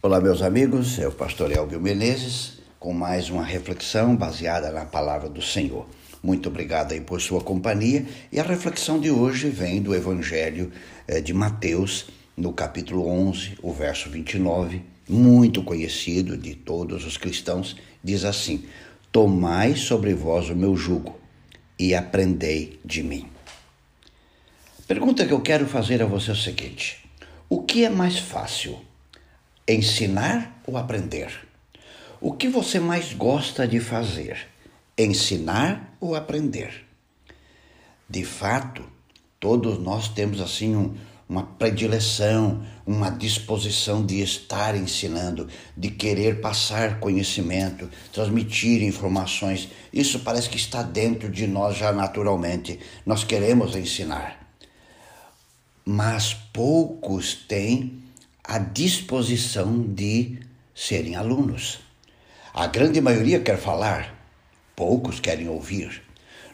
Olá, 0.00 0.20
meus 0.20 0.42
amigos, 0.42 0.96
é 1.00 1.08
o 1.08 1.12
pastor 1.12 1.50
Elvio 1.50 1.80
Menezes 1.80 2.58
com 2.78 2.92
mais 2.92 3.30
uma 3.30 3.42
reflexão 3.42 4.14
baseada 4.14 4.70
na 4.70 4.84
palavra 4.84 5.28
do 5.28 5.42
Senhor. 5.42 5.88
Muito 6.22 6.48
obrigado 6.48 6.92
aí 6.92 7.00
por 7.00 7.20
sua 7.20 7.40
companhia 7.40 8.06
e 8.30 8.38
a 8.38 8.44
reflexão 8.44 9.00
de 9.00 9.10
hoje 9.10 9.50
vem 9.50 9.82
do 9.82 9.92
Evangelho 9.92 10.70
eh, 11.08 11.20
de 11.20 11.34
Mateus, 11.34 12.06
no 12.36 12.52
capítulo 12.52 13.08
11, 13.08 13.58
o 13.60 13.72
verso 13.72 14.08
29, 14.08 14.82
muito 15.08 15.64
conhecido 15.64 16.36
de 16.36 16.54
todos 16.54 17.04
os 17.04 17.16
cristãos, 17.16 17.74
diz 18.02 18.24
assim: 18.24 18.66
Tomai 19.10 19.74
sobre 19.74 20.14
vós 20.14 20.48
o 20.48 20.54
meu 20.54 20.76
jugo 20.76 21.18
e 21.76 21.92
aprendei 21.92 22.78
de 22.84 23.02
mim. 23.02 23.26
Pergunta 24.86 25.26
que 25.26 25.32
eu 25.32 25.40
quero 25.40 25.66
fazer 25.66 26.00
a 26.00 26.06
você 26.06 26.30
é 26.30 26.34
o 26.34 26.36
seguinte: 26.36 27.04
o 27.48 27.64
que 27.64 27.84
é 27.84 27.90
mais 27.90 28.16
fácil? 28.16 28.78
Ensinar 29.70 30.62
ou 30.66 30.78
aprender? 30.78 31.30
O 32.22 32.32
que 32.32 32.48
você 32.48 32.80
mais 32.80 33.12
gosta 33.12 33.68
de 33.68 33.78
fazer? 33.80 34.48
Ensinar 34.96 35.94
ou 36.00 36.14
aprender? 36.14 36.86
De 38.08 38.24
fato, 38.24 38.82
todos 39.38 39.78
nós 39.78 40.08
temos 40.08 40.40
assim 40.40 40.74
um, 40.74 40.94
uma 41.28 41.42
predileção, 41.42 42.64
uma 42.86 43.10
disposição 43.10 44.06
de 44.06 44.22
estar 44.22 44.74
ensinando, 44.74 45.46
de 45.76 45.90
querer 45.90 46.40
passar 46.40 46.98
conhecimento, 46.98 47.90
transmitir 48.10 48.82
informações. 48.82 49.68
Isso 49.92 50.20
parece 50.20 50.48
que 50.48 50.56
está 50.56 50.82
dentro 50.82 51.28
de 51.28 51.46
nós 51.46 51.76
já 51.76 51.92
naturalmente. 51.92 52.80
Nós 53.04 53.22
queremos 53.22 53.76
ensinar. 53.76 54.48
Mas 55.84 56.32
poucos 56.32 57.34
têm 57.34 58.07
a 58.48 58.56
disposição 58.56 59.82
de 59.82 60.38
serem 60.74 61.16
alunos. 61.16 61.80
A 62.54 62.66
grande 62.66 62.98
maioria 62.98 63.40
quer 63.40 63.58
falar, 63.58 64.14
poucos 64.74 65.20
querem 65.20 65.46
ouvir. 65.50 66.02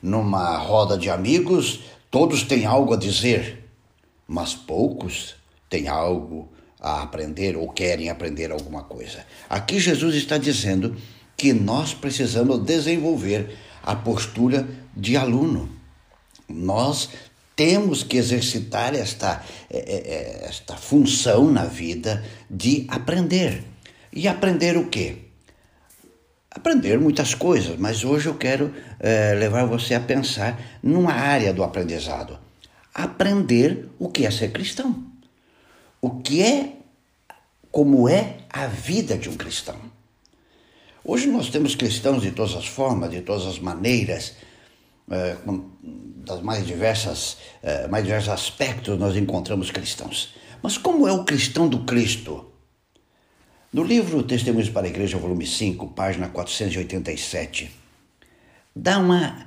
Numa 0.00 0.56
roda 0.56 0.96
de 0.96 1.10
amigos, 1.10 1.80
todos 2.10 2.44
têm 2.44 2.64
algo 2.64 2.94
a 2.94 2.96
dizer, 2.96 3.68
mas 4.26 4.54
poucos 4.54 5.34
têm 5.68 5.86
algo 5.86 6.50
a 6.80 7.02
aprender 7.02 7.58
ou 7.58 7.68
querem 7.68 8.08
aprender 8.08 8.50
alguma 8.50 8.84
coisa. 8.84 9.26
Aqui 9.50 9.78
Jesus 9.78 10.14
está 10.14 10.38
dizendo 10.38 10.96
que 11.36 11.52
nós 11.52 11.92
precisamos 11.92 12.64
desenvolver 12.64 13.54
a 13.82 13.94
postura 13.94 14.66
de 14.96 15.14
aluno. 15.14 15.68
Nós 16.48 17.10
temos 17.54 18.02
que 18.02 18.16
exercitar 18.16 18.94
esta, 18.94 19.44
é, 19.70 19.78
é, 19.78 19.82
é, 19.82 20.48
esta 20.48 20.76
função 20.76 21.50
na 21.50 21.64
vida 21.64 22.24
de 22.50 22.86
aprender. 22.88 23.64
E 24.12 24.28
aprender 24.28 24.76
o 24.76 24.88
quê? 24.88 25.16
Aprender 26.50 26.98
muitas 26.98 27.34
coisas, 27.34 27.78
mas 27.78 28.04
hoje 28.04 28.26
eu 28.26 28.34
quero 28.34 28.74
é, 29.00 29.34
levar 29.34 29.64
você 29.64 29.94
a 29.94 30.00
pensar 30.00 30.60
numa 30.82 31.12
área 31.12 31.52
do 31.52 31.62
aprendizado. 31.62 32.38
Aprender 32.94 33.88
o 33.98 34.08
que 34.08 34.26
é 34.26 34.30
ser 34.30 34.52
cristão. 34.52 35.02
O 36.00 36.20
que 36.20 36.42
é, 36.42 36.74
como 37.70 38.08
é 38.08 38.36
a 38.50 38.66
vida 38.66 39.16
de 39.16 39.30
um 39.30 39.36
cristão. 39.36 39.76
Hoje 41.04 41.26
nós 41.26 41.48
temos 41.48 41.74
cristãos 41.74 42.22
de 42.22 42.30
todas 42.30 42.54
as 42.54 42.66
formas, 42.66 43.10
de 43.10 43.22
todas 43.22 43.46
as 43.46 43.58
maneiras, 43.58 44.34
é, 45.12 45.36
das 46.24 46.40
mais 46.40 46.66
diversas, 46.66 47.36
é, 47.62 47.86
mais 47.88 48.04
diversos 48.04 48.30
aspectos 48.30 48.98
nós 48.98 49.16
encontramos 49.16 49.70
cristãos. 49.70 50.34
Mas 50.62 50.78
como 50.78 51.06
é 51.06 51.12
o 51.12 51.24
cristão 51.24 51.68
do 51.68 51.80
Cristo? 51.80 52.50
No 53.72 53.82
livro 53.82 54.22
Testemunhos 54.22 54.68
para 54.68 54.86
a 54.86 54.90
Igreja, 54.90 55.18
volume 55.18 55.46
5, 55.46 55.88
página 55.88 56.28
487, 56.28 57.70
dá 58.74 58.98
uma, 58.98 59.46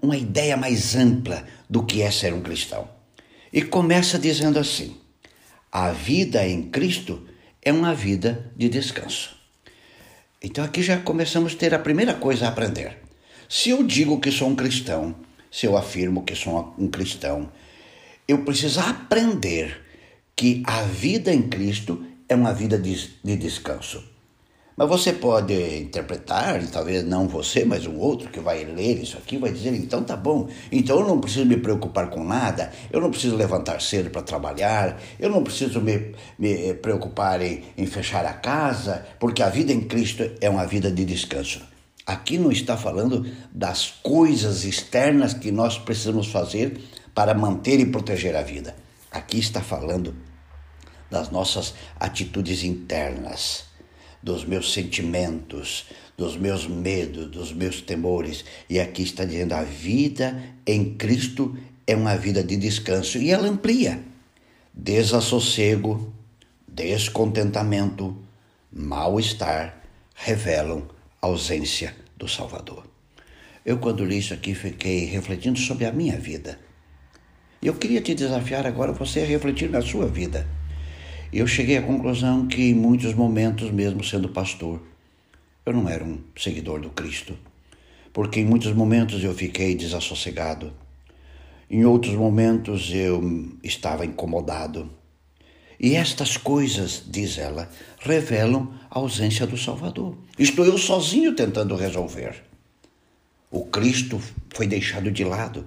uma 0.00 0.16
ideia 0.16 0.56
mais 0.56 0.94
ampla 0.96 1.44
do 1.68 1.84
que 1.84 2.02
é 2.02 2.10
ser 2.10 2.32
um 2.32 2.40
cristão. 2.40 2.88
E 3.52 3.62
começa 3.62 4.18
dizendo 4.18 4.58
assim: 4.58 4.96
a 5.70 5.90
vida 5.90 6.46
em 6.46 6.70
Cristo 6.70 7.26
é 7.62 7.72
uma 7.72 7.94
vida 7.94 8.50
de 8.56 8.68
descanso. 8.68 9.36
Então 10.42 10.64
aqui 10.64 10.82
já 10.82 10.98
começamos 10.98 11.54
a 11.54 11.56
ter 11.56 11.74
a 11.74 11.78
primeira 11.78 12.14
coisa 12.14 12.46
a 12.46 12.48
aprender. 12.48 13.03
Se 13.48 13.70
eu 13.70 13.82
digo 13.82 14.20
que 14.20 14.30
sou 14.30 14.48
um 14.48 14.54
cristão, 14.54 15.14
se 15.50 15.66
eu 15.66 15.76
afirmo 15.76 16.24
que 16.24 16.34
sou 16.34 16.74
um 16.78 16.88
cristão, 16.88 17.50
eu 18.26 18.44
preciso 18.44 18.80
aprender 18.80 19.80
que 20.34 20.62
a 20.66 20.82
vida 20.82 21.32
em 21.32 21.42
Cristo 21.42 22.04
é 22.28 22.34
uma 22.34 22.52
vida 22.52 22.78
de, 22.78 23.10
de 23.22 23.36
descanso. 23.36 24.02
Mas 24.76 24.88
você 24.88 25.12
pode 25.12 25.54
interpretar, 25.78 26.60
e 26.60 26.66
talvez 26.66 27.04
não 27.04 27.28
você, 27.28 27.64
mas 27.64 27.86
um 27.86 27.96
outro 27.96 28.28
que 28.28 28.40
vai 28.40 28.64
ler 28.64 29.00
isso 29.00 29.16
aqui, 29.16 29.38
vai 29.38 29.52
dizer: 29.52 29.72
então 29.72 30.02
tá 30.02 30.16
bom, 30.16 30.48
então 30.72 30.98
eu 30.98 31.06
não 31.06 31.20
preciso 31.20 31.46
me 31.46 31.56
preocupar 31.56 32.10
com 32.10 32.24
nada, 32.24 32.72
eu 32.90 33.00
não 33.00 33.10
preciso 33.10 33.36
levantar 33.36 33.80
cedo 33.80 34.10
para 34.10 34.22
trabalhar, 34.22 35.00
eu 35.20 35.30
não 35.30 35.44
preciso 35.44 35.80
me, 35.80 36.12
me 36.36 36.74
preocupar 36.74 37.40
em, 37.40 37.62
em 37.78 37.86
fechar 37.86 38.26
a 38.26 38.32
casa, 38.32 39.06
porque 39.20 39.44
a 39.44 39.48
vida 39.48 39.72
em 39.72 39.82
Cristo 39.82 40.28
é 40.40 40.50
uma 40.50 40.66
vida 40.66 40.90
de 40.90 41.04
descanso. 41.04 41.73
Aqui 42.06 42.36
não 42.36 42.52
está 42.52 42.76
falando 42.76 43.26
das 43.52 43.90
coisas 44.02 44.64
externas 44.64 45.32
que 45.32 45.50
nós 45.50 45.78
precisamos 45.78 46.26
fazer 46.26 46.78
para 47.14 47.32
manter 47.32 47.80
e 47.80 47.86
proteger 47.86 48.36
a 48.36 48.42
vida. 48.42 48.76
Aqui 49.10 49.38
está 49.38 49.62
falando 49.62 50.14
das 51.10 51.30
nossas 51.30 51.74
atitudes 51.98 52.62
internas, 52.62 53.64
dos 54.22 54.44
meus 54.44 54.72
sentimentos, 54.72 55.86
dos 56.16 56.36
meus 56.36 56.66
medos, 56.66 57.30
dos 57.30 57.52
meus 57.52 57.80
temores. 57.80 58.44
E 58.68 58.78
aqui 58.78 59.02
está 59.02 59.24
dizendo: 59.24 59.54
a 59.54 59.62
vida 59.62 60.42
em 60.66 60.94
Cristo 60.94 61.56
é 61.86 61.96
uma 61.96 62.16
vida 62.16 62.42
de 62.42 62.56
descanso 62.56 63.16
e 63.16 63.30
ela 63.30 63.48
amplia. 63.48 64.02
Desassossego, 64.74 66.12
descontentamento, 66.68 68.16
mal-estar 68.72 69.80
revelam 70.14 70.93
ausência 71.24 71.94
do 72.16 72.28
Salvador. 72.28 72.86
Eu, 73.64 73.78
quando 73.78 74.04
li 74.04 74.18
isso 74.18 74.34
aqui, 74.34 74.54
fiquei 74.54 75.06
refletindo 75.06 75.58
sobre 75.58 75.86
a 75.86 75.92
minha 75.92 76.18
vida. 76.18 76.58
Eu 77.62 77.74
queria 77.74 78.00
te 78.00 78.14
desafiar 78.14 78.66
agora 78.66 78.92
você 78.92 79.20
a 79.20 79.24
refletir 79.24 79.70
na 79.70 79.80
sua 79.80 80.06
vida. 80.06 80.46
Eu 81.32 81.46
cheguei 81.46 81.78
à 81.78 81.82
conclusão 81.82 82.46
que, 82.46 82.70
em 82.70 82.74
muitos 82.74 83.14
momentos, 83.14 83.70
mesmo 83.70 84.04
sendo 84.04 84.28
pastor, 84.28 84.82
eu 85.64 85.72
não 85.72 85.88
era 85.88 86.04
um 86.04 86.18
seguidor 86.36 86.80
do 86.80 86.90
Cristo, 86.90 87.36
porque 88.12 88.40
em 88.40 88.44
muitos 88.44 88.72
momentos 88.72 89.24
eu 89.24 89.34
fiquei 89.34 89.74
desassossegado, 89.74 90.72
em 91.70 91.84
outros 91.86 92.14
momentos 92.14 92.92
eu 92.92 93.50
estava 93.62 94.04
incomodado. 94.04 94.90
E 95.78 95.94
estas 95.96 96.36
coisas, 96.36 97.02
diz 97.06 97.38
ela, 97.38 97.68
revelam 98.00 98.72
a 98.90 98.98
ausência 98.98 99.46
do 99.46 99.56
Salvador. 99.56 100.16
Estou 100.38 100.64
eu 100.64 100.78
sozinho 100.78 101.34
tentando 101.34 101.74
resolver. 101.76 102.42
O 103.50 103.64
Cristo 103.66 104.20
foi 104.54 104.66
deixado 104.66 105.10
de 105.10 105.24
lado. 105.24 105.66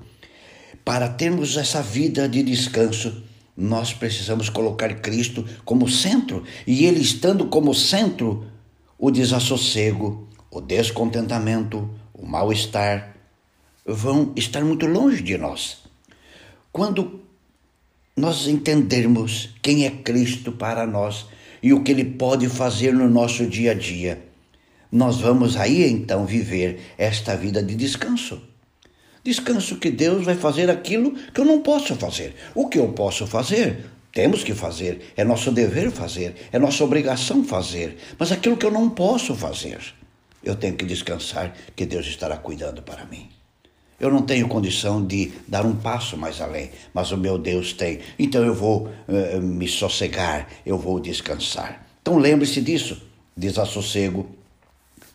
Para 0.83 1.09
termos 1.09 1.57
essa 1.57 1.81
vida 1.81 2.27
de 2.27 2.43
descanso, 2.43 3.23
nós 3.55 3.93
precisamos 3.93 4.49
colocar 4.49 4.93
Cristo 5.01 5.45
como 5.65 5.89
centro, 5.89 6.43
e 6.65 6.85
Ele 6.85 7.01
estando 7.01 7.47
como 7.47 7.73
centro, 7.73 8.45
o 8.97 9.11
desassossego, 9.11 10.27
o 10.49 10.61
descontentamento, 10.61 11.89
o 12.13 12.25
mal-estar 12.25 13.15
vão 13.85 14.33
estar 14.35 14.63
muito 14.63 14.85
longe 14.85 15.21
de 15.21 15.37
nós. 15.37 15.77
Quando 16.71 17.21
nós 18.17 18.47
entendermos 18.47 19.49
quem 19.61 19.85
é 19.85 19.91
Cristo 19.91 20.51
para 20.51 20.87
nós 20.87 21.27
e 21.61 21.71
o 21.71 21.83
que 21.83 21.91
Ele 21.91 22.03
pode 22.03 22.49
fazer 22.49 22.91
no 22.91 23.07
nosso 23.07 23.45
dia 23.45 23.71
a 23.71 23.73
dia, 23.75 24.25
nós 24.91 25.21
vamos 25.21 25.55
aí 25.55 25.87
então 25.87 26.25
viver 26.25 26.79
esta 26.97 27.35
vida 27.35 27.61
de 27.61 27.75
descanso. 27.75 28.41
Descanso 29.23 29.77
que 29.77 29.91
Deus 29.91 30.25
vai 30.25 30.35
fazer 30.35 30.67
aquilo 30.67 31.13
que 31.13 31.39
eu 31.39 31.45
não 31.45 31.61
posso 31.61 31.95
fazer. 31.95 32.33
O 32.55 32.67
que 32.67 32.79
eu 32.79 32.87
posso 32.93 33.27
fazer, 33.27 33.85
temos 34.11 34.43
que 34.43 34.55
fazer, 34.55 35.13
é 35.15 35.23
nosso 35.23 35.51
dever 35.51 35.91
fazer, 35.91 36.33
é 36.51 36.57
nossa 36.57 36.83
obrigação 36.83 37.43
fazer. 37.43 37.97
Mas 38.17 38.31
aquilo 38.31 38.57
que 38.57 38.65
eu 38.65 38.71
não 38.71 38.89
posso 38.89 39.35
fazer, 39.35 39.79
eu 40.43 40.55
tenho 40.55 40.75
que 40.75 40.85
descansar 40.85 41.53
que 41.75 41.85
Deus 41.85 42.07
estará 42.07 42.37
cuidando 42.37 42.81
para 42.81 43.05
mim. 43.05 43.36
Eu 43.99 44.11
não 44.11 44.21
tenho 44.21 44.47
condição 44.47 45.03
de 45.03 45.31
dar 45.47 45.65
um 45.65 45.75
passo 45.75 46.15
mais 46.15 46.39
além, 46.39 46.69
mas 46.93 47.11
o 47.11 47.17
meu 47.17 47.37
Deus 47.37 47.73
tem. 47.73 47.99
Então 48.19 48.43
eu 48.43 48.53
vou 48.53 48.89
uh, 49.07 49.41
me 49.41 49.67
sossegar, 49.67 50.47
eu 50.65 50.77
vou 50.77 50.99
descansar. 50.99 51.83
Então 52.01 52.17
lembre-se 52.17 52.61
disso: 52.61 53.01
desassossego, 53.35 54.27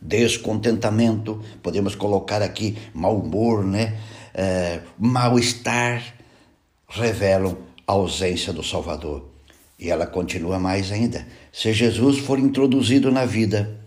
descontentamento, 0.01 1.41
podemos 1.63 1.95
colocar 1.95 2.43
aqui 2.43 2.77
mau 2.93 3.19
humor, 3.19 3.65
né? 3.65 3.97
Uh, 4.35 4.83
mal-estar, 4.99 6.03
revelam 6.89 7.57
a 7.87 7.93
ausência 7.93 8.53
do 8.53 8.65
Salvador. 8.65 9.29
E 9.79 9.91
ela 9.91 10.07
continua 10.07 10.59
mais 10.59 10.91
ainda: 10.91 11.25
Se 11.53 11.73
Jesus 11.73 12.19
for 12.19 12.37
introduzido 12.37 13.13
na 13.13 13.25
vida, 13.25 13.79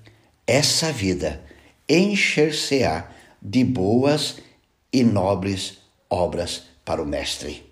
essa 0.47 0.89
vida 0.89 1.43
encher-se-á 1.89 3.09
de 3.41 3.63
boas 3.63 4.37
e 4.95 5.03
nobres 5.03 5.79
obras 6.09 6.63
para 6.85 7.03
o 7.03 7.05
Mestre. 7.05 7.69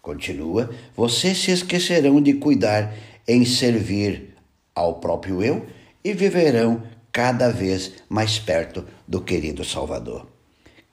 Continua: 0.00 0.70
vocês 0.96 1.38
se 1.38 1.50
esquecerão 1.50 2.22
de 2.22 2.34
cuidar 2.34 2.94
em 3.26 3.44
servir 3.44 4.36
ao 4.72 5.00
próprio 5.00 5.42
eu 5.42 5.66
e 6.04 6.12
viverão 6.12 6.84
cada 7.10 7.50
vez 7.50 7.94
mais 8.08 8.38
perto 8.38 8.84
do 9.06 9.20
querido 9.20 9.64
Salvador. 9.64 10.28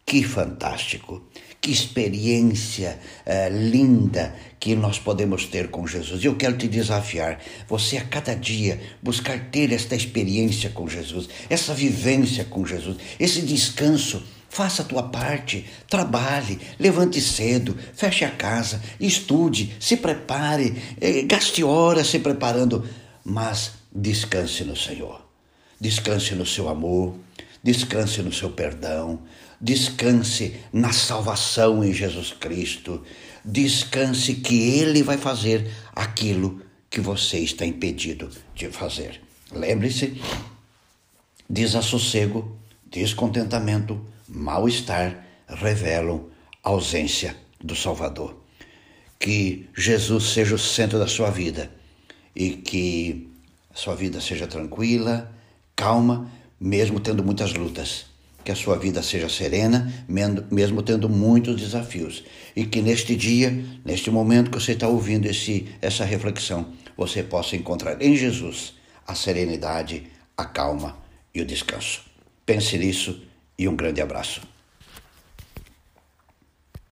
Que 0.04 0.24
fantástico! 0.24 1.24
Que 1.62 1.72
experiência 1.72 2.98
uh, 3.28 3.54
linda 3.54 4.34
que 4.60 4.76
nós 4.76 4.98
podemos 4.98 5.46
ter 5.46 5.70
com 5.70 5.86
Jesus. 5.86 6.24
Eu 6.24 6.36
quero 6.36 6.58
te 6.58 6.68
desafiar, 6.68 7.40
você 7.68 7.98
a 7.98 8.06
cada 8.06 8.34
dia 8.34 8.80
buscar 9.04 9.52
ter 9.52 9.72
esta 9.72 9.96
experiência 9.96 10.70
com 10.70 10.88
Jesus, 10.88 11.28
essa 11.50 11.74
vivência 11.74 12.46
com 12.46 12.66
Jesus, 12.66 12.98
esse 13.20 13.42
descanso. 13.42 14.24
Faça 14.50 14.82
a 14.82 14.86
tua 14.86 15.04
parte, 15.04 15.66
trabalhe, 15.88 16.60
levante 16.80 17.22
cedo, 17.22 17.78
feche 17.94 18.26
a 18.26 18.32
casa, 18.32 18.82
estude, 19.00 19.76
se 19.80 19.98
prepare, 19.98 20.76
eh, 21.00 21.22
gaste 21.22 21.64
horas 21.64 22.08
se 22.08 22.20
preparando, 22.20 22.88
mas 23.24 23.74
descanse 23.92 24.64
no 24.64 24.76
Senhor. 24.76 25.22
Descanse 25.80 26.36
no 26.36 26.46
seu 26.46 26.68
amor, 26.68 27.16
descanse 27.64 28.22
no 28.22 28.34
seu 28.34 28.50
perdão, 28.50 29.22
descanse 29.62 30.60
na 30.74 30.92
salvação 30.92 31.84
em 31.84 31.94
Jesus 31.94 32.34
Cristo, 32.34 33.04
descanse 33.46 34.36
que 34.36 34.80
Ele 34.80 35.04
vai 35.04 35.18
fazer 35.18 35.72
aquilo 35.96 36.62
que 36.90 37.00
você 37.00 37.40
está 37.40 37.66
impedido 37.66 38.30
de 38.56 38.68
fazer. 38.70 39.22
Lembre-se: 39.52 40.20
desassossego, 41.50 42.58
descontentamento, 42.90 44.00
mal-estar 44.30 45.26
revelam 45.48 46.28
ausência 46.64 47.36
do 47.60 47.76
Salvador. 47.76 48.38
Que 49.20 49.68
Jesus 49.76 50.26
seja 50.26 50.56
o 50.56 50.60
centro 50.60 51.00
da 51.00 51.08
sua 51.08 51.30
vida 51.30 51.72
e 52.36 52.52
que 52.52 53.30
a 53.74 53.76
sua 53.76 53.96
vida 53.96 54.22
seja 54.22 54.48
tranquila, 54.48 55.34
calma, 55.76 56.32
mesmo 56.60 57.00
tendo 57.00 57.24
muitas 57.24 57.54
lutas 57.54 58.06
que 58.44 58.52
a 58.52 58.56
sua 58.56 58.78
vida 58.78 59.04
seja 59.04 59.28
serena, 59.28 59.94
mesmo 60.08 60.82
tendo 60.82 61.10
muitos 61.10 61.58
desafios. 61.62 62.24
E 62.56 62.66
que 62.66 62.82
neste 62.82 63.16
dia, 63.16 63.52
neste 63.84 64.10
momento 64.10 64.50
que 64.50 64.60
você 64.60 64.72
está 64.72 64.88
ouvindo 64.88 65.26
esse, 65.26 65.68
essa 65.82 66.06
reflexão, 66.06 66.74
você 66.96 67.22
possa 67.22 67.56
encontrar 67.56 68.02
em 68.02 68.16
Jesus 68.16 68.74
a 69.06 69.14
serenidade, 69.14 70.08
a 70.38 70.46
calma 70.46 70.98
e 71.34 71.42
o 71.42 71.46
descanso. 71.46 72.02
Pense 72.46 72.78
nisso 72.78 73.22
e 73.60 73.68
um 73.68 73.76
grande 73.76 74.02
abraço. 74.02 74.42